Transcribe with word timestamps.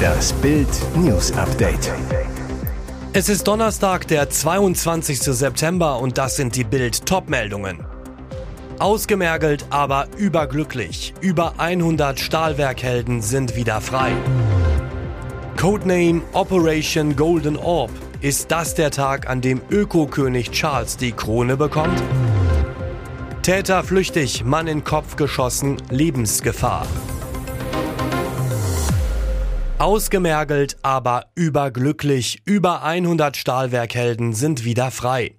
Das 0.00 0.32
Bild 0.34 0.68
News 0.96 1.32
Update. 1.32 1.92
Es 3.12 3.28
ist 3.28 3.46
Donnerstag, 3.46 4.06
der 4.08 4.30
22. 4.30 5.20
September 5.20 5.98
und 5.98 6.16
das 6.16 6.36
sind 6.36 6.56
die 6.56 6.64
Bild 6.64 7.06
Topmeldungen. 7.06 7.84
Ausgemergelt, 8.78 9.66
aber 9.70 10.06
überglücklich. 10.16 11.12
Über 11.20 11.54
100 11.58 12.18
Stahlwerkhelden 12.18 13.20
sind 13.20 13.56
wieder 13.56 13.80
frei. 13.80 14.12
Codename 15.58 16.22
Operation 16.32 17.16
Golden 17.16 17.56
Orb. 17.56 17.90
Ist 18.22 18.50
das 18.50 18.74
der 18.74 18.90
Tag, 18.90 19.28
an 19.28 19.40
dem 19.40 19.60
Ökokönig 19.70 20.50
Charles 20.50 20.96
die 20.96 21.12
Krone 21.12 21.56
bekommt? 21.56 22.02
Täter 23.42 23.82
flüchtig, 23.82 24.44
Mann 24.44 24.66
in 24.66 24.84
Kopf 24.84 25.16
geschossen, 25.16 25.76
Lebensgefahr. 25.90 26.86
Ausgemergelt, 29.80 30.76
aber 30.82 31.28
überglücklich. 31.34 32.42
Über 32.44 32.82
100 32.82 33.34
Stahlwerkhelden 33.34 34.34
sind 34.34 34.66
wieder 34.66 34.90
frei. 34.90 35.36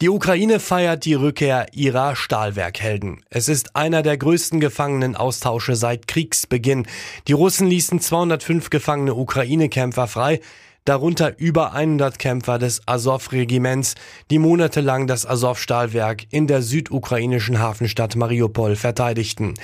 Die 0.00 0.08
Ukraine 0.08 0.60
feiert 0.60 1.04
die 1.04 1.14
Rückkehr 1.14 1.66
ihrer 1.72 2.14
Stahlwerkhelden. 2.14 3.24
Es 3.28 3.48
ist 3.48 3.74
einer 3.74 4.02
der 4.02 4.18
größten 4.18 4.60
Gefangenenaustausche 4.60 5.74
seit 5.74 6.06
Kriegsbeginn. 6.06 6.86
Die 7.26 7.32
Russen 7.32 7.66
ließen 7.66 7.98
205 7.98 8.70
gefangene 8.70 9.16
Ukraine-Kämpfer 9.16 10.06
frei 10.06 10.38
darunter 10.84 11.38
über 11.38 11.72
100 11.72 12.18
Kämpfer 12.18 12.58
des 12.58 12.80
Azov-Regiments, 12.86 13.94
die 14.30 14.38
monatelang 14.38 15.06
das 15.06 15.26
Azov-Stahlwerk 15.26 16.26
in 16.30 16.46
der 16.46 16.62
südukrainischen 16.62 17.58
Hafenstadt 17.58 18.16
Mariupol 18.16 18.76
verteidigten. 18.76 19.54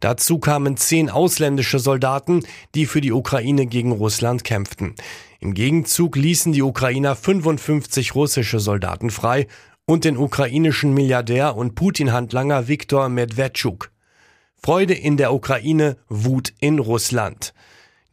Dazu 0.00 0.38
kamen 0.38 0.76
zehn 0.76 1.10
ausländische 1.10 1.78
Soldaten, 1.78 2.42
die 2.74 2.86
für 2.86 3.00
die 3.00 3.12
Ukraine 3.12 3.66
gegen 3.66 3.92
Russland 3.92 4.44
kämpften. 4.44 4.94
Im 5.40 5.54
Gegenzug 5.54 6.16
ließen 6.16 6.52
die 6.52 6.62
Ukrainer 6.62 7.16
55 7.16 8.14
russische 8.14 8.60
Soldaten 8.60 9.10
frei 9.10 9.46
und 9.86 10.04
den 10.04 10.16
ukrainischen 10.16 10.92
Milliardär 10.92 11.56
und 11.56 11.74
Putin-Handlanger 11.74 12.68
Viktor 12.68 13.08
Medvedchuk. 13.08 13.90
Freude 14.56 14.94
in 14.94 15.16
der 15.16 15.32
Ukraine, 15.32 15.96
Wut 16.08 16.52
in 16.58 16.78
Russland. 16.78 17.54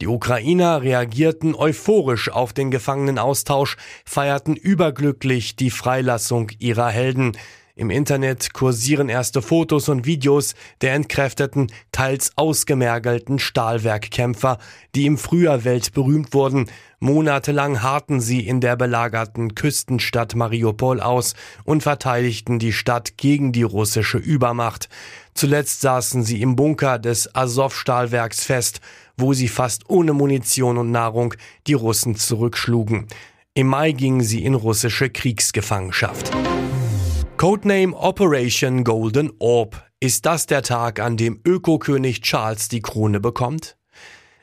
Die 0.00 0.08
Ukrainer 0.08 0.82
reagierten 0.82 1.54
euphorisch 1.54 2.28
auf 2.28 2.52
den 2.52 2.70
Gefangenenaustausch, 2.70 3.76
feierten 4.04 4.56
überglücklich 4.56 5.54
die 5.56 5.70
Freilassung 5.70 6.50
ihrer 6.58 6.88
Helden. 6.88 7.36
Im 7.76 7.90
Internet 7.90 8.52
kursieren 8.54 9.08
erste 9.08 9.42
Fotos 9.42 9.88
und 9.88 10.06
Videos 10.06 10.54
der 10.80 10.94
entkräfteten, 10.94 11.72
teils 11.90 12.30
ausgemergelten 12.36 13.40
Stahlwerkkämpfer, 13.40 14.58
die 14.94 15.06
im 15.06 15.18
Frühjahr 15.18 15.64
weltberühmt 15.64 16.34
wurden. 16.34 16.70
Monatelang 17.00 17.82
harten 17.82 18.20
sie 18.20 18.46
in 18.46 18.60
der 18.60 18.76
belagerten 18.76 19.56
Küstenstadt 19.56 20.36
Mariupol 20.36 21.00
aus 21.00 21.34
und 21.64 21.82
verteidigten 21.82 22.60
die 22.60 22.72
Stadt 22.72 23.16
gegen 23.16 23.50
die 23.50 23.64
russische 23.64 24.18
Übermacht. 24.18 24.88
Zuletzt 25.34 25.80
saßen 25.80 26.22
sie 26.22 26.42
im 26.42 26.54
Bunker 26.54 27.00
des 27.00 27.34
Azov-Stahlwerks 27.34 28.44
fest, 28.44 28.80
wo 29.16 29.32
sie 29.32 29.48
fast 29.48 29.88
ohne 29.88 30.12
Munition 30.12 30.78
und 30.78 30.90
Nahrung 30.90 31.34
die 31.66 31.74
Russen 31.74 32.16
zurückschlugen. 32.16 33.06
Im 33.54 33.68
Mai 33.68 33.92
gingen 33.92 34.22
sie 34.22 34.44
in 34.44 34.54
russische 34.54 35.10
Kriegsgefangenschaft. 35.10 36.30
Codename 37.36 37.94
Operation 37.96 38.84
Golden 38.84 39.32
Orb. 39.38 39.82
Ist 40.00 40.26
das 40.26 40.46
der 40.46 40.62
Tag, 40.62 41.00
an 41.00 41.16
dem 41.16 41.40
Ökokönig 41.44 42.22
Charles 42.22 42.68
die 42.68 42.82
Krone 42.82 43.20
bekommt? 43.20 43.76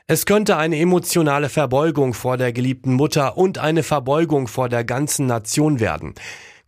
Es 0.06 0.26
könnte 0.26 0.56
eine 0.56 0.78
emotionale 0.78 1.48
Verbeugung 1.48 2.12
vor 2.12 2.36
der 2.36 2.52
geliebten 2.52 2.92
Mutter 2.92 3.38
und 3.38 3.58
eine 3.58 3.82
Verbeugung 3.82 4.46
vor 4.46 4.68
der 4.68 4.84
ganzen 4.84 5.26
Nation 5.26 5.80
werden. 5.80 6.14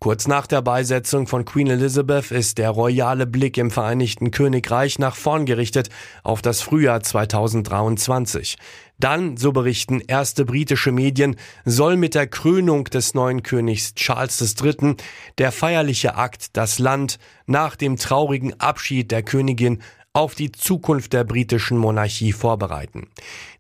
Kurz 0.01 0.29
nach 0.29 0.47
der 0.47 0.61
Beisetzung 0.61 1.27
von 1.27 1.45
Queen 1.45 1.69
Elizabeth 1.69 2.31
ist 2.31 2.59
der 2.59 2.71
royale 2.71 3.27
Blick 3.27 3.57
im 3.57 3.71
Vereinigten 3.71 4.31
Königreich 4.31 4.99
nach 4.99 5.17
vorn 5.17 5.47
gerichtet 5.47 5.89
auf 6.23 6.43
das 6.43 6.61
Frühjahr 6.61 7.01
2023. 7.01 8.57
Dann, 8.99 9.37
so 9.37 9.53
berichten 9.53 10.01
erste 10.01 10.45
britische 10.45 10.93
Medien, 10.93 11.37
soll 11.65 11.97
mit 11.97 12.15
der 12.15 12.27
Krönung 12.27 12.85
des 12.85 13.15
neuen 13.15 13.43
Königs 13.43 13.95
Charles 13.95 14.55
III. 14.61 14.97
der 15.39 15.53
feierliche 15.53 16.17
Akt 16.17 16.57
das 16.57 16.79
Land 16.79 17.19
nach 17.47 17.75
dem 17.75 17.97
traurigen 17.97 18.61
Abschied 18.61 19.11
der 19.11 19.23
Königin 19.23 19.83
auf 20.13 20.37
die 20.37 20.53
Zukunft 20.53 21.13
der 21.13 21.25
britischen 21.25 21.77
Monarchie 21.77 22.33
vorbereiten. 22.33 23.09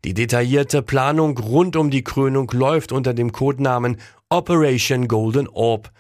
Die 0.04 0.14
detaillierte 0.14 0.82
Planung 0.82 1.36
rund 1.36 1.74
um 1.74 1.90
die 1.90 2.04
Krönung 2.04 2.48
läuft 2.52 2.92
unter 2.92 3.12
dem 3.12 3.32
Codenamen 3.32 3.96
Operation 4.28 5.08
Golden 5.08 5.48
Orb 5.48 5.90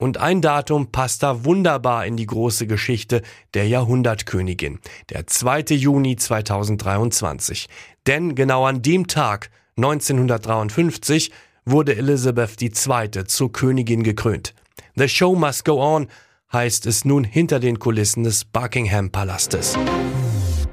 und 0.00 0.16
ein 0.16 0.40
Datum 0.40 0.90
passt 0.90 1.22
da 1.22 1.44
wunderbar 1.44 2.06
in 2.06 2.16
die 2.16 2.26
große 2.26 2.66
Geschichte 2.66 3.20
der 3.52 3.68
Jahrhundertkönigin, 3.68 4.80
der 5.10 5.26
2. 5.26 5.74
Juni 5.74 6.16
2023. 6.16 7.68
Denn 8.06 8.34
genau 8.34 8.64
an 8.64 8.80
dem 8.80 9.06
Tag 9.06 9.50
1953 9.76 11.30
wurde 11.66 11.96
Elizabeth 11.96 12.60
II. 12.62 13.24
zur 13.26 13.52
Königin 13.52 14.02
gekrönt. 14.02 14.54
The 14.96 15.06
Show 15.06 15.34
Must 15.34 15.66
Go 15.66 15.82
On 15.82 16.08
heißt 16.50 16.86
es 16.86 17.04
nun 17.04 17.22
hinter 17.22 17.60
den 17.60 17.78
Kulissen 17.78 18.24
des 18.24 18.46
Buckingham 18.46 19.10
Palastes. 19.10 19.76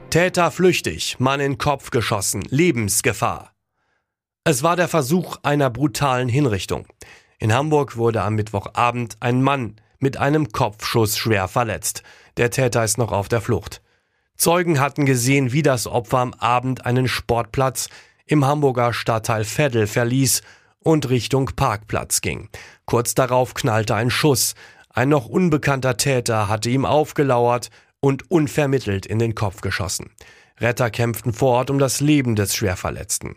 Täter 0.09 0.52
flüchtig, 0.52 1.18
Mann 1.20 1.42
in 1.42 1.58
Kopf 1.58 1.92
geschossen, 1.92 2.44
Lebensgefahr. 2.50 3.52
Es 4.46 4.64
war 4.64 4.78
der 4.78 4.88
Versuch 4.88 5.36
einer 5.44 5.70
brutalen 5.70 6.30
Hinrichtung. 6.30 6.88
In 7.40 7.53
Hamburg 7.53 7.98
wurde 7.98 8.24
am 8.24 8.36
Mittwochabend 8.36 9.18
ein 9.20 9.44
Mann 9.44 9.75
mit 10.00 10.18
einem 10.18 10.52
Kopfschuss 10.52 11.18
schwer 11.18 11.48
verletzt. 11.48 12.02
Der 12.38 12.50
Täter 12.50 12.84
ist 12.84 12.98
noch 12.98 13.12
auf 13.12 13.30
der 13.30 13.42
Flucht. 13.42 13.81
Zeugen 14.36 14.80
hatten 14.80 15.06
gesehen, 15.06 15.52
wie 15.52 15.62
das 15.62 15.88
Opfer 15.88 16.20
am 16.20 16.34
Abend 16.34 16.86
einen 16.86 17.08
Sportplatz 17.08 17.90
im 18.26 18.46
Hamburger 18.46 18.94
Stadtteil 18.94 19.44
Veddel 19.46 19.88
verließ 19.88 20.42
und 20.80 21.09
Richtung 21.09 21.52
Parkplatz 21.56 22.22
ging. 22.22 22.50
Kurz 22.86 23.14
darauf 23.14 23.53
knallte 23.53 23.96
ein 23.96 24.09
Schuss. 24.09 24.56
Ein 24.90 25.09
noch 25.09 25.28
unbekannter 25.28 25.97
Täter 25.97 26.47
hatte 26.47 26.70
ihm 26.70 26.86
aufgelauert 26.86 27.70
und 28.00 28.31
unvermittelt 28.31 29.06
in 29.06 29.20
den 29.20 29.36
Kopf 29.36 29.62
geschossen. 29.62 30.12
Retter 30.59 30.90
kämpften 30.90 31.34
vor 31.34 31.53
Ort 31.53 31.70
um 31.70 31.78
das 31.78 32.00
Leben 32.00 32.36
des 32.36 32.56
Schwerverletzten. 32.56 33.36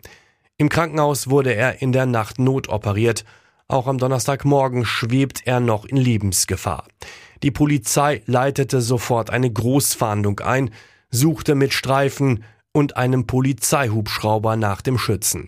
Im 0.57 0.69
Krankenhaus 0.69 1.29
wurde 1.29 1.53
er 1.53 1.81
in 1.81 1.91
der 1.91 2.05
Nacht 2.05 2.39
notoperiert 2.39 3.25
auch 3.71 3.87
am 3.87 3.97
Donnerstagmorgen 3.97 4.85
schwebt 4.85 5.41
er 5.45 5.59
noch 5.59 5.85
in 5.85 5.97
Lebensgefahr. 5.97 6.85
Die 7.43 7.51
Polizei 7.51 8.21
leitete 8.25 8.81
sofort 8.81 9.29
eine 9.29 9.51
Großfahndung 9.51 10.41
ein, 10.41 10.69
suchte 11.09 11.55
mit 11.55 11.73
Streifen 11.73 12.43
und 12.71 12.97
einem 12.97 13.27
Polizeihubschrauber 13.27 14.55
nach 14.55 14.81
dem 14.81 14.97
Schützen. 14.97 15.47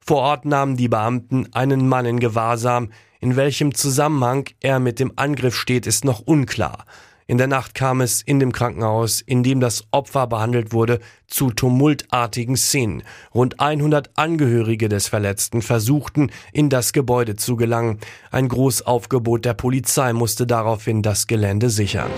Vor 0.00 0.18
Ort 0.18 0.44
nahmen 0.44 0.76
die 0.76 0.88
Beamten 0.88 1.52
einen 1.52 1.88
Mann 1.88 2.06
in 2.06 2.20
Gewahrsam. 2.20 2.90
In 3.20 3.36
welchem 3.36 3.74
Zusammenhang 3.74 4.48
er 4.60 4.78
mit 4.80 4.98
dem 4.98 5.12
Angriff 5.16 5.56
steht, 5.56 5.86
ist 5.86 6.04
noch 6.04 6.20
unklar. 6.20 6.84
In 7.26 7.38
der 7.38 7.46
Nacht 7.46 7.74
kam 7.74 8.02
es 8.02 8.20
in 8.20 8.38
dem 8.38 8.52
Krankenhaus, 8.52 9.22
in 9.22 9.42
dem 9.42 9.58
das 9.58 9.84
Opfer 9.92 10.26
behandelt 10.26 10.74
wurde, 10.74 11.00
zu 11.26 11.50
tumultartigen 11.50 12.56
Szenen. 12.56 13.02
Rund 13.34 13.60
100 13.60 14.10
Angehörige 14.18 14.90
des 14.90 15.08
Verletzten 15.08 15.62
versuchten, 15.62 16.30
in 16.52 16.68
das 16.68 16.92
Gebäude 16.92 17.34
zu 17.34 17.56
gelangen. 17.56 17.98
Ein 18.30 18.48
Großaufgebot 18.48 19.46
der 19.46 19.54
Polizei 19.54 20.12
musste 20.12 20.46
daraufhin 20.46 21.00
das 21.00 21.26
Gelände 21.26 21.70
sichern. 21.70 22.10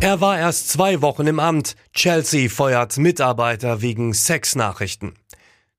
Er 0.00 0.22
war 0.22 0.38
erst 0.38 0.70
zwei 0.70 1.02
Wochen 1.02 1.26
im 1.26 1.38
Amt. 1.38 1.76
Chelsea 1.92 2.48
feuert 2.48 2.96
Mitarbeiter 2.96 3.82
wegen 3.82 4.14
Sexnachrichten. 4.14 5.12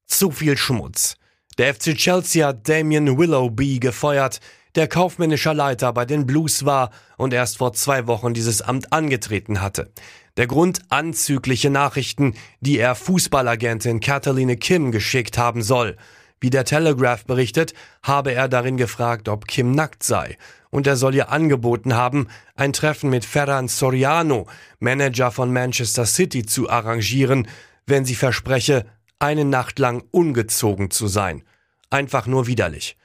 Zu 0.05 0.29
viel 0.29 0.57
Schmutz. 0.57 1.15
Der 1.57 1.73
FC 1.73 1.95
Chelsea 1.95 2.47
hat 2.47 2.69
Damien 2.69 3.17
Willoughby 3.17 3.79
gefeuert 3.79 4.41
der 4.77 4.87
kaufmännischer 4.87 5.55
Leiter 5.55 5.91
bei 5.91 6.05
den 6.05 6.27
Blues 6.27 6.63
war 6.63 6.91
und 7.17 7.33
erst 7.33 7.57
vor 7.57 7.73
zwei 7.73 8.05
Wochen 8.05 8.35
dieses 8.35 8.61
Amt 8.61 8.93
angetreten 8.93 9.59
hatte. 9.59 9.91
Der 10.37 10.45
Grund 10.45 10.81
anzügliche 10.89 11.71
Nachrichten, 11.71 12.35
die 12.61 12.77
er 12.77 12.93
Fußballagentin 12.93 13.99
Cataline 13.99 14.55
Kim 14.55 14.91
geschickt 14.91 15.39
haben 15.39 15.63
soll. 15.63 15.97
Wie 16.39 16.51
der 16.51 16.63
Telegraph 16.63 17.25
berichtet, 17.25 17.73
habe 18.03 18.33
er 18.33 18.47
darin 18.47 18.77
gefragt, 18.77 19.27
ob 19.29 19.47
Kim 19.47 19.71
nackt 19.71 20.03
sei. 20.03 20.37
Und 20.69 20.85
er 20.85 20.95
soll 20.95 21.15
ihr 21.15 21.31
angeboten 21.31 21.95
haben, 21.95 22.27
ein 22.53 22.71
Treffen 22.71 23.09
mit 23.09 23.25
Ferran 23.25 23.67
Soriano, 23.67 24.47
Manager 24.79 25.31
von 25.31 25.51
Manchester 25.51 26.05
City, 26.05 26.45
zu 26.45 26.69
arrangieren, 26.69 27.47
wenn 27.87 28.05
sie 28.05 28.15
verspreche, 28.15 28.85
eine 29.17 29.45
Nacht 29.45 29.79
lang 29.79 30.03
ungezogen 30.11 30.91
zu 30.91 31.07
sein. 31.07 31.41
Einfach 31.89 32.27
nur 32.27 32.45
widerlich. 32.45 32.95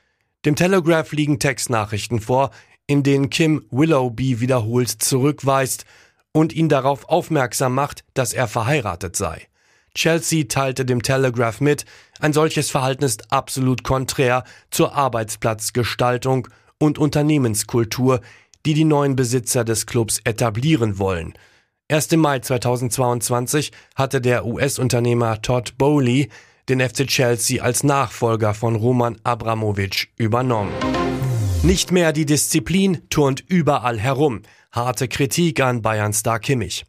Dem 0.44 0.56
Telegraph 0.56 1.12
liegen 1.12 1.38
Textnachrichten 1.38 2.20
vor, 2.20 2.50
in 2.88 3.04
denen 3.04 3.30
Kim 3.30 3.64
Willoughby 3.70 4.40
wiederholt 4.40 4.88
zurückweist 4.88 5.84
und 6.32 6.52
ihn 6.52 6.68
darauf 6.68 7.08
aufmerksam 7.08 7.74
macht, 7.74 8.04
dass 8.14 8.32
er 8.32 8.48
verheiratet 8.48 9.14
sei. 9.14 9.46
Chelsea 9.94 10.44
teilte 10.48 10.84
dem 10.84 11.02
Telegraph 11.02 11.60
mit, 11.60 11.84
ein 12.18 12.32
solches 12.32 12.70
Verhalten 12.70 13.04
ist 13.04 13.30
absolut 13.30 13.84
konträr 13.84 14.42
zur 14.70 14.94
Arbeitsplatzgestaltung 14.94 16.48
und 16.78 16.98
Unternehmenskultur, 16.98 18.20
die 18.66 18.74
die 18.74 18.84
neuen 18.84 19.14
Besitzer 19.14 19.64
des 19.64 19.86
Clubs 19.86 20.20
etablieren 20.24 20.98
wollen. 20.98 21.34
Erst 21.86 22.12
im 22.12 22.20
Mai 22.20 22.38
2022 22.38 23.70
hatte 23.94 24.20
der 24.20 24.46
US-Unternehmer 24.46 25.42
Todd 25.42 25.76
Bowley 25.78 26.30
den 26.68 26.80
FC 26.80 27.06
Chelsea 27.06 27.62
als 27.62 27.82
Nachfolger 27.82 28.54
von 28.54 28.76
Roman 28.76 29.16
Abramovic 29.24 30.08
übernommen. 30.16 30.72
Nicht 31.62 31.92
mehr 31.92 32.12
die 32.12 32.26
Disziplin 32.26 33.02
turnt 33.08 33.44
überall 33.46 33.98
herum. 33.98 34.42
Harte 34.72 35.06
Kritik 35.08 35.60
an 35.60 35.82
Bayern-Star 35.82 36.40
Kimmich. 36.40 36.84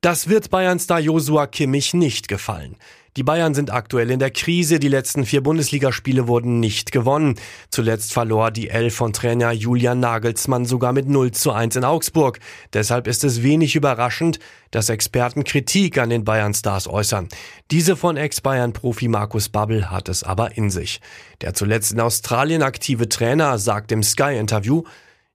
Das 0.00 0.28
wird 0.28 0.50
Bayern-Star 0.50 1.00
Josua 1.00 1.46
Kimmich 1.46 1.94
nicht 1.94 2.28
gefallen. 2.28 2.76
Die 3.16 3.22
Bayern 3.22 3.54
sind 3.54 3.72
aktuell 3.72 4.10
in 4.10 4.18
der 4.18 4.30
Krise. 4.30 4.78
Die 4.78 4.88
letzten 4.88 5.24
vier 5.24 5.42
Bundesligaspiele 5.42 6.28
wurden 6.28 6.60
nicht 6.60 6.92
gewonnen. 6.92 7.36
Zuletzt 7.70 8.12
verlor 8.12 8.50
die 8.50 8.68
Elf 8.68 8.94
von 8.94 9.14
Trainer 9.14 9.52
Julian 9.52 10.00
Nagelsmann 10.00 10.66
sogar 10.66 10.92
mit 10.92 11.08
0 11.08 11.30
zu 11.30 11.50
1 11.50 11.76
in 11.76 11.84
Augsburg. 11.84 12.40
Deshalb 12.74 13.06
ist 13.06 13.24
es 13.24 13.42
wenig 13.42 13.74
überraschend, 13.74 14.38
dass 14.70 14.90
Experten 14.90 15.44
Kritik 15.44 15.96
an 15.96 16.10
den 16.10 16.24
Bayern-Stars 16.24 16.88
äußern. 16.88 17.28
Diese 17.70 17.96
von 17.96 18.18
Ex-Bayern-Profi 18.18 19.08
Markus 19.08 19.48
Babbel 19.48 19.90
hat 19.90 20.10
es 20.10 20.22
aber 20.22 20.58
in 20.58 20.68
sich. 20.68 21.00
Der 21.40 21.54
zuletzt 21.54 21.92
in 21.92 22.00
Australien 22.00 22.62
aktive 22.62 23.08
Trainer 23.08 23.58
sagt 23.58 23.92
im 23.92 24.02
Sky-Interview, 24.02 24.82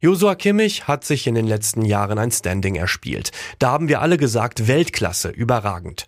Josua 0.04 0.36
Kimmich 0.36 0.88
hat 0.88 1.04
sich 1.04 1.26
in 1.26 1.36
den 1.36 1.46
letzten 1.46 1.84
Jahren 1.86 2.18
ein 2.18 2.32
Standing 2.32 2.76
erspielt. 2.76 3.32
Da 3.60 3.72
haben 3.72 3.88
wir 3.88 4.02
alle 4.02 4.18
gesagt, 4.18 4.68
Weltklasse, 4.68 5.30
überragend. 5.30 6.06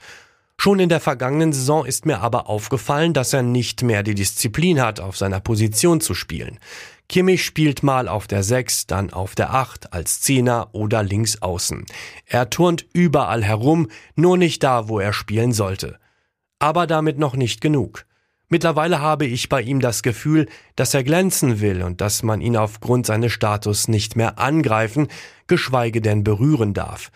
Schon 0.63 0.80
in 0.80 0.88
der 0.88 1.01
vergangenen 1.01 1.51
Saison 1.51 1.86
ist 1.86 2.06
mir 2.06 2.21
aber 2.21 2.48
aufgefallen, 2.48 3.12
dass 3.12 3.33
er 3.33 3.42
nicht 3.42 3.83
mehr 3.83 4.01
die 4.01 4.15
Disziplin 4.15 4.81
hat, 4.81 5.01
auf 5.01 5.18
seiner 5.18 5.42
Position 5.42 6.00
zu 6.00 6.13
spielen. 6.13 6.57
Kimmich 7.10 7.44
spielt 7.44 7.83
mal 7.83 8.07
auf 8.07 8.27
der 8.27 8.44
6, 8.44 8.88
dann 8.88 9.12
auf 9.12 9.36
der 9.36 9.54
8, 9.54 9.92
als 9.92 10.21
Zehner 10.21 10.69
oder 10.71 11.04
links 11.04 11.42
außen. 11.42 11.86
Er 12.27 12.50
turnt 12.50 12.86
überall 12.94 13.44
herum, 13.44 13.89
nur 14.15 14.38
nicht 14.38 14.63
da, 14.63 14.88
wo 14.88 15.00
er 15.01 15.12
spielen 15.12 15.51
sollte. 15.51 16.00
Aber 16.60 16.88
damit 16.88 17.19
noch 17.19 17.36
nicht 17.36 17.60
genug. 17.60 18.06
Mittlerweile 18.48 19.01
habe 19.01 19.25
ich 19.25 19.50
bei 19.50 19.62
ihm 19.62 19.81
das 19.81 20.01
Gefühl, 20.01 20.48
dass 20.77 20.94
er 20.94 21.04
glänzen 21.04 21.60
will 21.60 21.83
und 21.83 22.00
dass 22.00 22.24
man 22.24 22.39
ihn 22.39 22.56
aufgrund 22.56 23.06
seines 23.06 23.33
Status 23.33 23.89
nicht 23.89 24.15
mehr 24.15 24.39
angreifen, 24.39 25.10
geschweige 25.48 26.00
denn 26.00 26.24
berühren 26.24 26.74
darf. 26.74 27.12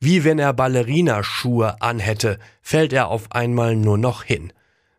Wie 0.00 0.22
wenn 0.22 0.38
er 0.38 0.52
Ballerinaschuhe 0.52 1.82
anhätte, 1.82 2.38
fällt 2.62 2.92
er 2.92 3.08
auf 3.08 3.32
einmal 3.32 3.74
nur 3.74 3.98
noch 3.98 4.22
hin. 4.22 4.52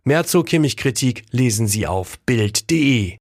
Mehr 0.04 0.26
zur 0.26 0.44
Kimmich-Kritik 0.44 1.24
lesen 1.32 1.68
Sie 1.68 1.88
auf 1.88 2.20
Bild.de. 2.26 3.16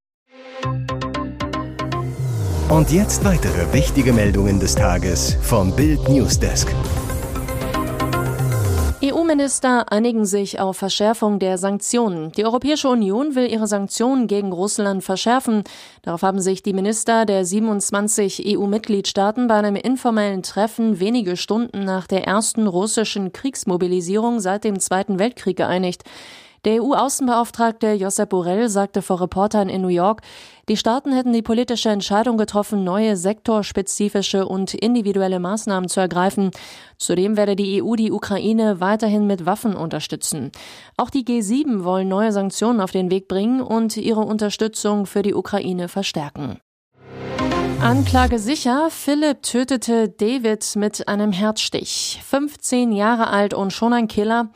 Und 2.68 2.90
jetzt 2.90 3.24
weitere 3.24 3.72
wichtige 3.72 4.12
Meldungen 4.12 4.58
des 4.58 4.74
Tages 4.74 5.36
vom 5.40 5.74
Bild 5.74 6.08
Newsdesk. 6.08 6.68
EU-Minister 9.28 9.92
einigen 9.92 10.24
sich 10.24 10.58
auf 10.58 10.78
Verschärfung 10.78 11.38
der 11.38 11.58
Sanktionen. 11.58 12.32
Die 12.32 12.46
Europäische 12.46 12.88
Union 12.88 13.34
will 13.34 13.50
ihre 13.50 13.66
Sanktionen 13.66 14.26
gegen 14.26 14.52
Russland 14.52 15.04
verschärfen. 15.04 15.64
Darauf 16.00 16.22
haben 16.22 16.40
sich 16.40 16.62
die 16.62 16.72
Minister 16.72 17.26
der 17.26 17.44
27 17.44 18.42
EU-Mitgliedstaaten 18.46 19.46
bei 19.46 19.56
einem 19.56 19.76
informellen 19.76 20.42
Treffen 20.42 20.98
wenige 20.98 21.36
Stunden 21.36 21.84
nach 21.84 22.06
der 22.06 22.26
ersten 22.26 22.66
russischen 22.66 23.34
Kriegsmobilisierung 23.34 24.40
seit 24.40 24.64
dem 24.64 24.80
Zweiten 24.80 25.18
Weltkrieg 25.18 25.58
geeinigt. 25.58 26.04
Der 26.64 26.82
EU-Außenbeauftragte 26.82 27.92
Josep 27.92 28.30
Borrell 28.30 28.68
sagte 28.68 29.00
vor 29.00 29.20
Reportern 29.20 29.68
in 29.68 29.80
New 29.80 29.88
York, 29.88 30.22
die 30.68 30.76
Staaten 30.76 31.12
hätten 31.12 31.32
die 31.32 31.42
politische 31.42 31.88
Entscheidung 31.88 32.36
getroffen, 32.36 32.84
neue 32.84 33.16
sektorspezifische 33.16 34.46
und 34.46 34.74
individuelle 34.74 35.38
Maßnahmen 35.38 35.88
zu 35.88 36.00
ergreifen. 36.00 36.50
Zudem 36.98 37.36
werde 37.36 37.56
die 37.56 37.82
EU 37.82 37.94
die 37.94 38.10
Ukraine 38.10 38.80
weiterhin 38.80 39.26
mit 39.26 39.46
Waffen 39.46 39.74
unterstützen. 39.74 40.50
Auch 40.96 41.10
die 41.10 41.24
G7 41.24 41.84
wollen 41.84 42.08
neue 42.08 42.32
Sanktionen 42.32 42.80
auf 42.80 42.90
den 42.90 43.10
Weg 43.10 43.28
bringen 43.28 43.60
und 43.60 43.96
ihre 43.96 44.20
Unterstützung 44.20 45.06
für 45.06 45.22
die 45.22 45.34
Ukraine 45.34 45.88
verstärken. 45.88 46.58
Anklage 47.80 48.40
sicher, 48.40 48.88
Philipp 48.90 49.44
tötete 49.44 50.08
David 50.08 50.74
mit 50.74 51.06
einem 51.06 51.30
Herzstich. 51.30 52.20
15 52.26 52.90
Jahre 52.90 53.28
alt 53.28 53.54
und 53.54 53.72
schon 53.72 53.92
ein 53.92 54.08
Killer. 54.08 54.50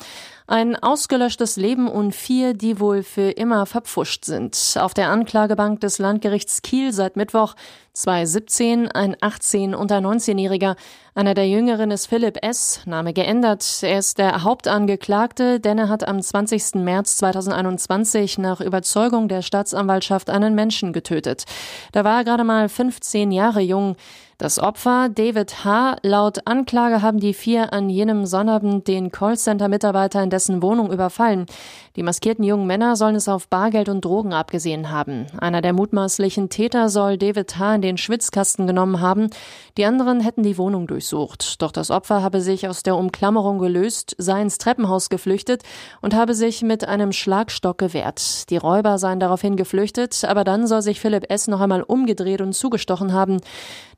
Ein 0.52 0.76
ausgelöschtes 0.76 1.56
Leben 1.56 1.88
und 1.88 2.14
vier, 2.14 2.52
die 2.52 2.78
wohl 2.78 3.02
für 3.04 3.30
immer 3.30 3.64
verpfuscht 3.64 4.26
sind. 4.26 4.76
Auf 4.78 4.92
der 4.92 5.08
Anklagebank 5.08 5.80
des 5.80 5.96
Landgerichts 5.96 6.60
Kiel 6.60 6.92
seit 6.92 7.16
Mittwoch 7.16 7.54
zwei 7.94 8.26
17, 8.26 8.90
ein 8.90 9.16
18 9.18 9.74
und 9.74 9.90
ein 9.90 10.04
19-Jähriger. 10.04 10.76
Einer 11.14 11.32
der 11.32 11.48
Jüngeren 11.48 11.90
ist 11.90 12.04
Philipp 12.04 12.36
S., 12.42 12.82
Name 12.84 13.14
geändert. 13.14 13.64
Er 13.80 13.98
ist 13.98 14.18
der 14.18 14.42
Hauptangeklagte, 14.42 15.58
denn 15.58 15.78
er 15.78 15.88
hat 15.88 16.06
am 16.06 16.20
20. 16.20 16.74
März 16.74 17.16
2021 17.16 18.36
nach 18.36 18.60
Überzeugung 18.60 19.28
der 19.28 19.40
Staatsanwaltschaft 19.40 20.28
einen 20.28 20.54
Menschen 20.54 20.92
getötet. 20.92 21.44
Da 21.92 22.04
war 22.04 22.18
er 22.18 22.24
gerade 22.24 22.44
mal 22.44 22.68
15 22.68 23.32
Jahre 23.32 23.62
jung. 23.62 23.96
Das 24.42 24.58
Opfer, 24.58 25.08
David 25.08 25.64
H., 25.64 25.98
laut 26.02 26.48
Anklage 26.48 27.00
haben 27.00 27.20
die 27.20 27.32
vier 27.32 27.72
an 27.72 27.88
jenem 27.88 28.26
Sonnabend 28.26 28.88
den 28.88 29.12
Callcenter-Mitarbeiter 29.12 30.20
in 30.20 30.30
dessen 30.30 30.64
Wohnung 30.64 30.90
überfallen. 30.90 31.46
Die 31.94 32.02
maskierten 32.02 32.42
jungen 32.42 32.66
Männer 32.66 32.96
sollen 32.96 33.16
es 33.16 33.28
auf 33.28 33.48
Bargeld 33.48 33.90
und 33.90 34.02
Drogen 34.02 34.32
abgesehen 34.32 34.90
haben. 34.90 35.26
Einer 35.38 35.60
der 35.60 35.74
mutmaßlichen 35.74 36.48
Täter 36.48 36.88
soll 36.88 37.18
David 37.18 37.58
H. 37.58 37.74
in 37.74 37.82
den 37.82 37.98
Schwitzkasten 37.98 38.66
genommen 38.66 39.00
haben. 39.00 39.28
Die 39.76 39.84
anderen 39.84 40.20
hätten 40.20 40.42
die 40.42 40.56
Wohnung 40.56 40.86
durchsucht. 40.86 41.60
Doch 41.60 41.70
das 41.70 41.90
Opfer 41.90 42.22
habe 42.22 42.40
sich 42.40 42.66
aus 42.66 42.82
der 42.82 42.96
Umklammerung 42.96 43.58
gelöst, 43.58 44.14
sei 44.16 44.40
ins 44.40 44.56
Treppenhaus 44.56 45.10
geflüchtet 45.10 45.64
und 46.00 46.14
habe 46.14 46.32
sich 46.32 46.62
mit 46.62 46.88
einem 46.88 47.12
Schlagstock 47.12 47.76
gewehrt. 47.76 48.48
Die 48.48 48.56
Räuber 48.56 48.96
seien 48.96 49.20
daraufhin 49.20 49.56
geflüchtet, 49.56 50.24
aber 50.24 50.44
dann 50.44 50.66
soll 50.66 50.80
sich 50.80 50.98
Philipp 50.98 51.30
S. 51.30 51.46
noch 51.46 51.60
einmal 51.60 51.82
umgedreht 51.82 52.40
und 52.40 52.54
zugestochen 52.54 53.12
haben. 53.12 53.38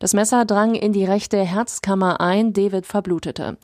Das 0.00 0.14
Messer 0.14 0.44
drang 0.44 0.74
in 0.74 0.92
die 0.92 1.04
rechte 1.04 1.38
Herzkammer 1.38 2.20
ein, 2.20 2.52
David 2.52 2.86
verblutete. 2.86 3.56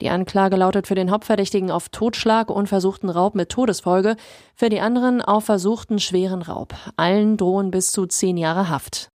Die 0.00 0.10
Anklage 0.10 0.56
lautet 0.56 0.88
für 0.88 0.94
den 0.94 1.10
Hauptverdächtigen 1.10 1.70
auf 1.70 1.88
Totschlag 1.88 2.50
und 2.50 2.68
versuchten 2.68 3.08
Raub 3.08 3.34
mit 3.34 3.48
Todesfolge, 3.76 4.16
für 4.54 4.68
die 4.68 4.80
anderen 4.80 5.22
auf 5.22 5.44
versuchten 5.44 5.98
schweren 5.98 6.42
Raub. 6.42 6.74
Allen 6.96 7.36
drohen 7.36 7.70
bis 7.70 7.92
zu 7.92 8.06
zehn 8.06 8.36
Jahre 8.36 8.68
Haft. 8.68 9.10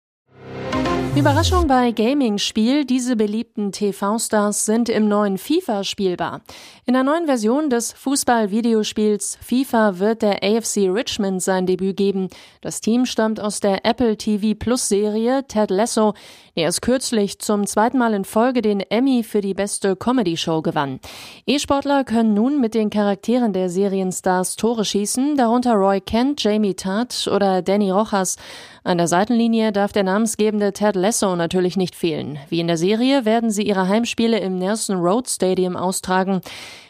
Überraschung 1.16 1.66
bei 1.66 1.90
Gaming-Spiel. 1.90 2.84
Diese 2.84 3.16
beliebten 3.16 3.72
TV-Stars 3.72 4.64
sind 4.64 4.88
im 4.88 5.08
neuen 5.08 5.38
FIFA 5.38 5.82
spielbar. 5.82 6.40
In 6.86 6.94
der 6.94 7.02
neuen 7.02 7.26
Version 7.26 7.68
des 7.68 7.92
Fußball-Videospiels 7.92 9.36
FIFA 9.42 9.98
wird 9.98 10.22
der 10.22 10.42
AFC 10.42 10.88
Richmond 10.88 11.42
sein 11.42 11.66
Debüt 11.66 11.96
geben. 11.96 12.28
Das 12.60 12.80
Team 12.80 13.06
stammt 13.06 13.40
aus 13.40 13.60
der 13.60 13.84
Apple 13.84 14.16
TV 14.16 14.56
Plus 14.58 14.88
Serie 14.88 15.44
Ted 15.46 15.70
Lasso, 15.70 16.14
der 16.56 16.64
erst 16.64 16.82
kürzlich 16.82 17.38
zum 17.38 17.66
zweiten 17.66 17.98
Mal 17.98 18.14
in 18.14 18.24
Folge 18.24 18.62
den 18.62 18.80
Emmy 18.80 19.22
für 19.22 19.40
die 19.40 19.54
beste 19.54 19.96
Comedy-Show 19.96 20.62
gewann. 20.62 21.00
E-Sportler 21.46 22.04
können 22.04 22.34
nun 22.34 22.60
mit 22.60 22.74
den 22.74 22.88
Charakteren 22.88 23.52
der 23.52 23.68
Serienstars 23.68 24.56
Tore 24.56 24.84
schießen, 24.84 25.36
darunter 25.36 25.74
Roy 25.74 26.00
Kent, 26.00 26.42
Jamie 26.42 26.74
Tart 26.74 27.28
oder 27.32 27.62
Danny 27.62 27.90
Rojas. 27.90 28.36
An 28.82 28.98
der 28.98 29.08
Seitenlinie 29.08 29.72
darf 29.72 29.92
der 29.92 30.04
namensgebende 30.04 30.72
Ted 30.72 30.96
Lasso 30.96 31.36
natürlich 31.36 31.76
nicht 31.76 31.94
fehlen. 31.94 32.38
Wie 32.48 32.60
in 32.60 32.66
der 32.66 32.76
Serie 32.78 33.24
werden 33.24 33.50
sie 33.50 33.62
ihre 33.62 33.88
Heimspiele 33.88 34.38
im 34.38 34.56
Nelson 34.56 34.96
Road 34.98 35.28
Stadium 35.28 35.76
austragen. 35.76 36.40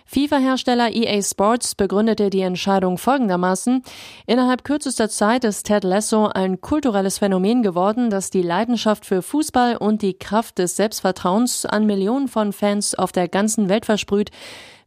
FIFA-Hersteller 0.06 0.92
EA 0.92 1.23
Sports 1.23 1.76
begründete 1.76 2.30
die 2.30 2.40
Entscheidung 2.40 2.99
folgendermaßen. 2.99 3.82
Innerhalb 4.26 4.64
kürzester 4.64 5.09
Zeit 5.09 5.44
ist 5.44 5.66
Ted 5.66 5.85
Lasso 5.85 6.26
ein 6.26 6.61
kulturelles 6.61 7.18
Phänomen 7.18 7.62
geworden, 7.62 8.11
das 8.11 8.30
die 8.30 8.42
Leidenschaft 8.42 9.06
für 9.06 9.23
Fußball 9.23 9.76
und 9.76 10.02
die 10.02 10.14
Kraft 10.14 10.59
des 10.59 10.75
Selbstvertrauens 10.75 11.64
an 11.64 11.87
Millionen 11.87 12.26
von 12.26 12.52
Fans 12.52 12.97
auf 12.97 13.12
der 13.12 13.28
ganzen 13.28 13.68
Welt 13.68 13.87
versprüht. 13.87 14.30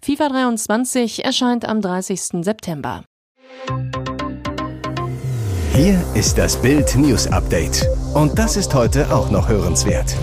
FIFA 0.02 0.28
23 0.28 1.24
erscheint 1.24 1.66
am 1.66 1.80
30. 1.80 2.44
September. 2.44 3.06
Hier 5.76 6.00
ist 6.14 6.38
das 6.38 6.62
Bild 6.62 6.96
News 6.96 7.26
Update. 7.26 7.88
Und 8.14 8.38
das 8.38 8.58
ist 8.58 8.76
heute 8.76 9.12
auch 9.12 9.32
noch 9.32 9.50
hörenswert. 9.50 10.16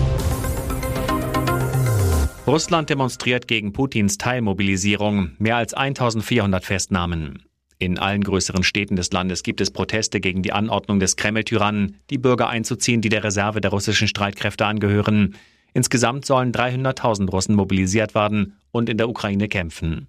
Russland 2.47 2.89
demonstriert 2.89 3.49
gegen 3.49 3.73
Putins 3.73 4.17
Teilmobilisierung. 4.17 5.31
Mehr 5.39 5.57
als 5.57 5.73
1400 5.73 6.63
Festnahmen. 6.63 7.43
In 7.79 7.99
allen 7.99 8.23
größeren 8.23 8.63
Städten 8.63 8.95
des 8.95 9.11
Landes 9.11 9.43
gibt 9.43 9.59
es 9.59 9.71
Proteste 9.71 10.21
gegen 10.21 10.41
die 10.41 10.53
Anordnung 10.53 11.01
des 11.01 11.17
Kreml-Tyrannen, 11.17 11.97
die 12.09 12.17
Bürger 12.17 12.47
einzuziehen, 12.47 13.01
die 13.01 13.09
der 13.09 13.25
Reserve 13.25 13.59
der 13.59 13.71
russischen 13.71 14.07
Streitkräfte 14.07 14.65
angehören. 14.65 15.35
Insgesamt 15.73 16.25
sollen 16.25 16.53
300.000 16.53 17.29
Russen 17.29 17.55
mobilisiert 17.55 18.15
werden 18.15 18.55
und 18.71 18.87
in 18.87 18.95
der 18.95 19.09
Ukraine 19.09 19.49
kämpfen. 19.49 20.07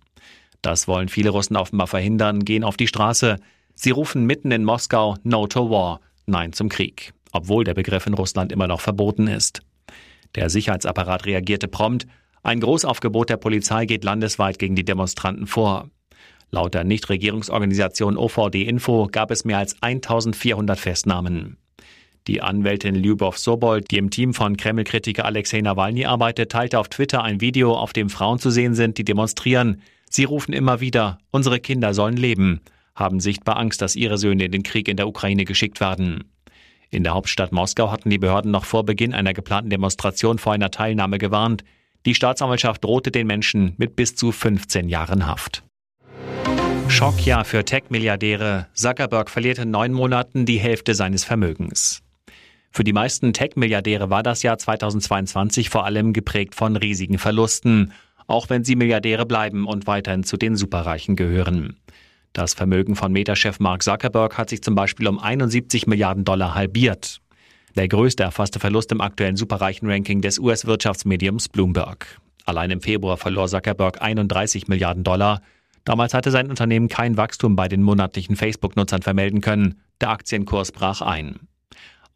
Das 0.62 0.86
wollen 0.86 1.08
viele 1.08 1.30
Russen 1.30 1.56
offenbar 1.56 1.88
verhindern, 1.88 2.44
gehen 2.44 2.62
auf 2.62 2.76
die 2.76 2.86
Straße. 2.86 3.38
Sie 3.74 3.90
rufen 3.90 4.26
mitten 4.26 4.50
in 4.50 4.64
Moskau 4.64 5.16
No 5.22 5.46
to 5.46 5.70
War, 5.70 6.00
Nein 6.26 6.52
zum 6.52 6.68
Krieg, 6.68 7.12
obwohl 7.32 7.64
der 7.64 7.74
Begriff 7.74 8.06
in 8.06 8.14
Russland 8.14 8.52
immer 8.52 8.68
noch 8.68 8.80
verboten 8.80 9.26
ist. 9.26 9.62
Der 10.34 10.50
Sicherheitsapparat 10.50 11.26
reagierte 11.26 11.68
prompt. 11.68 12.06
Ein 12.42 12.60
Großaufgebot 12.60 13.30
der 13.30 13.36
Polizei 13.36 13.86
geht 13.86 14.04
landesweit 14.04 14.58
gegen 14.58 14.76
die 14.76 14.84
Demonstranten 14.84 15.46
vor. 15.46 15.90
Laut 16.50 16.74
der 16.74 16.84
Nichtregierungsorganisation 16.84 18.16
OVD 18.16 18.62
Info 18.62 19.08
gab 19.10 19.30
es 19.30 19.44
mehr 19.44 19.58
als 19.58 19.80
1400 19.82 20.78
Festnahmen. 20.78 21.56
Die 22.28 22.40
Anwältin 22.40 22.94
Lyubov 22.94 23.36
Sobol, 23.36 23.80
die 23.80 23.96
im 23.96 24.10
Team 24.10 24.32
von 24.32 24.56
Kreml-Kritiker 24.56 25.24
Alexei 25.24 25.60
Nawalny 25.60 26.04
arbeitet, 26.04 26.52
teilte 26.52 26.78
auf 26.78 26.88
Twitter 26.88 27.24
ein 27.24 27.40
Video, 27.40 27.74
auf 27.74 27.92
dem 27.92 28.10
Frauen 28.10 28.38
zu 28.38 28.50
sehen 28.50 28.74
sind, 28.74 28.98
die 28.98 29.04
demonstrieren. 29.04 29.82
Sie 30.08 30.24
rufen 30.24 30.52
immer 30.52 30.80
wieder, 30.80 31.18
unsere 31.30 31.58
Kinder 31.58 31.94
sollen 31.94 32.16
leben, 32.16 32.60
haben 32.94 33.20
sichtbar 33.20 33.56
Angst, 33.56 33.82
dass 33.82 33.96
ihre 33.96 34.18
Söhne 34.18 34.44
in 34.44 34.52
den 34.52 34.62
Krieg 34.62 34.88
in 34.88 34.96
der 34.96 35.08
Ukraine 35.08 35.44
geschickt 35.44 35.80
werden. 35.80 36.24
In 36.90 37.04
der 37.04 37.14
Hauptstadt 37.14 37.52
Moskau 37.52 37.90
hatten 37.90 38.10
die 38.10 38.18
Behörden 38.18 38.50
noch 38.50 38.66
vor 38.66 38.84
Beginn 38.84 39.14
einer 39.14 39.32
geplanten 39.32 39.70
Demonstration 39.70 40.38
vor 40.38 40.52
einer 40.52 40.70
Teilnahme 40.70 41.18
gewarnt. 41.18 41.64
Die 42.04 42.14
Staatsanwaltschaft 42.14 42.84
drohte 42.84 43.10
den 43.10 43.26
Menschen 43.26 43.74
mit 43.78 43.96
bis 43.96 44.14
zu 44.14 44.30
15 44.30 44.88
Jahren 44.88 45.26
Haft. 45.26 45.64
Schockjahr 46.88 47.46
für 47.46 47.64
Tech-Milliardäre. 47.64 48.66
Zuckerberg 48.74 49.30
verliert 49.30 49.58
in 49.58 49.70
neun 49.70 49.94
Monaten 49.94 50.44
die 50.44 50.60
Hälfte 50.60 50.94
seines 50.94 51.24
Vermögens. 51.24 52.02
Für 52.70 52.84
die 52.84 52.92
meisten 52.92 53.32
Tech-Milliardäre 53.32 54.10
war 54.10 54.22
das 54.22 54.42
Jahr 54.42 54.58
2022 54.58 55.70
vor 55.70 55.86
allem 55.86 56.12
geprägt 56.12 56.54
von 56.54 56.76
riesigen 56.76 57.18
Verlusten, 57.18 57.92
auch 58.26 58.50
wenn 58.50 58.64
sie 58.64 58.76
Milliardäre 58.76 59.26
bleiben 59.26 59.66
und 59.66 59.86
weiterhin 59.86 60.24
zu 60.24 60.36
den 60.36 60.56
Superreichen 60.56 61.16
gehören. 61.16 61.76
Das 62.32 62.54
Vermögen 62.54 62.96
von 62.96 63.12
Meta-Chef 63.12 63.60
Mark 63.60 63.82
Zuckerberg 63.82 64.38
hat 64.38 64.48
sich 64.48 64.62
zum 64.62 64.74
Beispiel 64.74 65.06
um 65.06 65.18
71 65.18 65.86
Milliarden 65.86 66.24
Dollar 66.24 66.54
halbiert. 66.54 67.20
Der 67.76 67.88
größte 67.88 68.22
erfasste 68.22 68.58
Verlust 68.58 68.90
im 68.92 69.02
aktuellen 69.02 69.36
Superreichen-Ranking 69.36 70.22
des 70.22 70.38
US-Wirtschaftsmediums 70.38 71.50
Bloomberg. 71.50 72.18
Allein 72.46 72.70
im 72.70 72.80
Februar 72.80 73.18
verlor 73.18 73.48
Zuckerberg 73.48 74.00
31 74.00 74.66
Milliarden 74.68 75.04
Dollar. 75.04 75.42
Damals 75.84 76.14
hatte 76.14 76.30
sein 76.30 76.48
Unternehmen 76.48 76.88
kein 76.88 77.16
Wachstum 77.18 77.54
bei 77.54 77.68
den 77.68 77.82
monatlichen 77.82 78.36
Facebook-Nutzern 78.36 79.02
vermelden 79.02 79.42
können. 79.42 79.80
Der 80.00 80.10
Aktienkurs 80.10 80.72
brach 80.72 81.02
ein. 81.02 81.40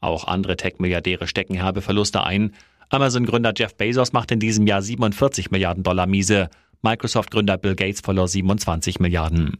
Auch 0.01 0.27
andere 0.27 0.57
Tech-Milliardäre 0.57 1.27
stecken 1.27 1.55
herbe 1.55 1.83
Verluste 1.83 2.23
ein. 2.23 2.55
Amazon-Gründer 2.89 3.53
Jeff 3.57 3.75
Bezos 3.75 4.13
macht 4.13 4.31
in 4.31 4.41
diesem 4.41 4.67
Jahr 4.67 4.81
47 4.81 5.51
Milliarden 5.51 5.83
Dollar 5.83 6.07
miese. 6.07 6.49
Microsoft-Gründer 6.83 7.59
Bill 7.59 7.75
Gates 7.75 8.01
verlor 8.01 8.29
27 8.29 9.01
Milliarden. 9.01 9.59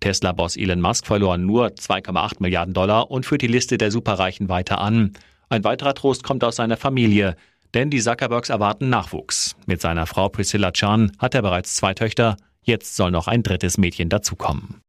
Tesla-Boss 0.00 0.56
Elon 0.56 0.80
Musk 0.80 1.06
verlor 1.06 1.38
nur 1.38 1.68
2,8 1.68 2.36
Milliarden 2.40 2.74
Dollar 2.74 3.10
und 3.10 3.26
führt 3.26 3.42
die 3.42 3.46
Liste 3.46 3.78
der 3.78 3.90
Superreichen 3.90 4.48
weiter 4.48 4.80
an. 4.80 5.12
Ein 5.48 5.64
weiterer 5.64 5.94
Trost 5.94 6.22
kommt 6.22 6.44
aus 6.44 6.56
seiner 6.56 6.76
Familie, 6.76 7.36
denn 7.74 7.90
die 7.90 8.00
Zuckerbergs 8.00 8.48
erwarten 8.48 8.90
Nachwuchs. 8.90 9.56
Mit 9.66 9.80
seiner 9.80 10.06
Frau 10.06 10.28
Priscilla 10.28 10.72
Chan 10.72 11.12
hat 11.18 11.34
er 11.34 11.42
bereits 11.42 11.74
zwei 11.76 11.94
Töchter, 11.94 12.36
jetzt 12.62 12.96
soll 12.96 13.10
noch 13.10 13.28
ein 13.28 13.42
drittes 13.42 13.78
Mädchen 13.78 14.08
dazukommen. 14.08 14.80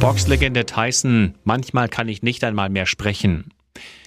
Boxlegende 0.00 0.64
Tyson, 0.64 1.34
manchmal 1.44 1.88
kann 1.88 2.08
ich 2.08 2.22
nicht 2.22 2.42
einmal 2.44 2.70
mehr 2.70 2.86
sprechen. 2.86 3.52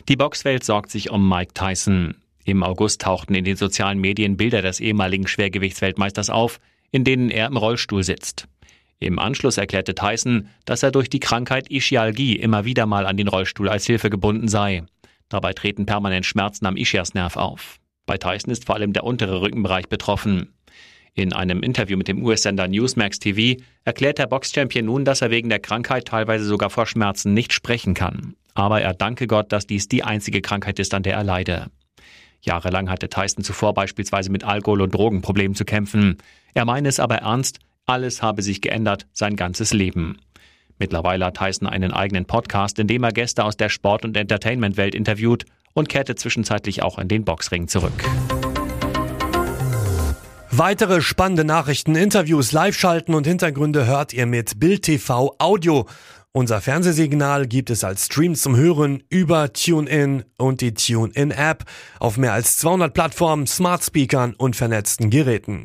Die 0.09 0.15
Boxwelt 0.15 0.63
sorgt 0.63 0.89
sich 0.91 1.11
um 1.11 1.29
Mike 1.29 1.53
Tyson. 1.53 2.15
Im 2.45 2.63
August 2.63 3.01
tauchten 3.01 3.35
in 3.35 3.45
den 3.45 3.55
sozialen 3.55 3.99
Medien 3.99 4.35
Bilder 4.35 4.61
des 4.61 4.79
ehemaligen 4.79 5.27
Schwergewichtsweltmeisters 5.27 6.29
auf, 6.29 6.59
in 6.91 7.03
denen 7.03 7.29
er 7.29 7.47
im 7.47 7.57
Rollstuhl 7.57 8.03
sitzt. 8.03 8.47
Im 9.03 9.19
Anschluss 9.19 9.57
erklärte 9.57 9.95
Tyson, 9.95 10.49
dass 10.65 10.83
er 10.83 10.91
durch 10.91 11.09
die 11.09 11.19
Krankheit 11.19 11.69
Ischialgie 11.69 12.35
immer 12.35 12.65
wieder 12.65 12.85
mal 12.85 13.05
an 13.05 13.17
den 13.17 13.27
Rollstuhl 13.27 13.69
als 13.69 13.85
Hilfe 13.85 14.09
gebunden 14.09 14.47
sei. 14.47 14.83
Dabei 15.29 15.53
treten 15.53 15.85
permanent 15.85 16.25
Schmerzen 16.25 16.65
am 16.65 16.77
Ischiasnerv 16.77 17.37
auf. 17.37 17.79
Bei 18.05 18.17
Tyson 18.17 18.51
ist 18.51 18.65
vor 18.65 18.75
allem 18.75 18.93
der 18.93 19.03
untere 19.03 19.41
Rückenbereich 19.41 19.87
betroffen. 19.87 20.53
In 21.13 21.31
einem 21.31 21.61
Interview 21.61 21.97
mit 21.97 22.07
dem 22.07 22.23
US-Sender 22.23 22.67
Newsmax 22.67 23.19
TV 23.19 23.61
erklärt 23.85 24.17
der 24.17 24.27
Boxchampion 24.27 24.85
nun, 24.85 25.05
dass 25.05 25.21
er 25.21 25.29
wegen 25.29 25.49
der 25.49 25.59
Krankheit 25.59 26.05
teilweise 26.05 26.45
sogar 26.45 26.69
vor 26.69 26.87
Schmerzen 26.87 27.33
nicht 27.33 27.53
sprechen 27.53 27.93
kann 27.93 28.35
aber 28.53 28.81
er 28.81 28.93
danke 28.93 29.27
Gott, 29.27 29.51
dass 29.51 29.67
dies 29.67 29.87
die 29.87 30.03
einzige 30.03 30.41
Krankheit 30.41 30.79
ist, 30.79 30.93
an 30.93 31.03
der 31.03 31.15
er 31.15 31.23
leide. 31.23 31.67
Jahrelang 32.41 32.89
hatte 32.89 33.09
Tyson 33.09 33.43
zuvor 33.43 33.73
beispielsweise 33.73 34.29
mit 34.29 34.43
Alkohol- 34.43 34.81
und 34.81 34.93
Drogenproblemen 34.93 35.55
zu 35.55 35.65
kämpfen. 35.65 36.17
Er 36.53 36.65
meine 36.65 36.89
es 36.89 36.99
aber 36.99 37.17
ernst, 37.17 37.59
alles 37.85 38.21
habe 38.21 38.41
sich 38.41 38.61
geändert, 38.61 39.07
sein 39.13 39.35
ganzes 39.35 39.73
Leben. 39.73 40.17
Mittlerweile 40.79 41.25
hat 41.25 41.37
Tyson 41.37 41.67
einen 41.67 41.93
eigenen 41.93 42.25
Podcast, 42.25 42.79
in 42.79 42.87
dem 42.87 43.03
er 43.03 43.11
Gäste 43.11 43.43
aus 43.43 43.57
der 43.57 43.69
Sport- 43.69 44.05
und 44.05 44.17
Entertainment-Welt 44.17 44.95
interviewt 44.95 45.45
und 45.73 45.89
kehrte 45.89 46.15
zwischenzeitlich 46.15 46.83
auch 46.83 46.97
in 46.97 47.07
den 47.07 47.25
Boxring 47.25 47.67
zurück. 47.67 47.93
Weitere 50.51 51.01
spannende 51.01 51.45
Nachrichten, 51.45 51.95
Interviews, 51.95 52.51
Live-Schalten 52.51 53.15
und 53.15 53.25
Hintergründe 53.25 53.87
hört 53.87 54.13
ihr 54.13 54.27
mit 54.27 54.59
Bild 54.59 54.83
TV 54.83 55.35
Audio. 55.39 55.87
Unser 56.31 56.61
Fernsehsignal 56.61 57.47
gibt 57.47 57.69
es 57.69 57.83
als 57.83 58.05
Stream 58.05 58.35
zum 58.35 58.55
Hören 58.55 59.03
über 59.09 59.53
TuneIn 59.53 60.23
und 60.37 60.61
die 60.61 60.73
TuneIn-App 60.73 61.63
auf 61.99 62.17
mehr 62.17 62.33
als 62.33 62.57
200 62.57 62.93
Plattformen, 62.93 63.47
Smart 63.47 63.83
Speakern 63.83 64.33
und 64.35 64.55
vernetzten 64.55 65.09
Geräten. 65.09 65.61